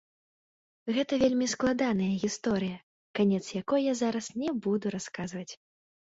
Гэта 0.95 1.13
вельмі 1.23 1.47
складаная 1.53 2.07
гісторыя, 2.23 2.77
канец 3.21 3.43
якой 3.61 3.81
я 3.91 3.95
зараз 4.01 4.33
не 4.47 4.57
буду 4.67 4.85
расказваць. 4.99 5.47